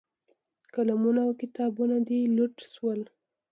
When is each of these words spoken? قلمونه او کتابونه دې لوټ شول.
قلمونه 0.73 1.21
او 1.27 1.31
کتابونه 1.41 1.95
دې 2.07 2.19
لوټ 2.35 2.55
شول. 2.73 3.01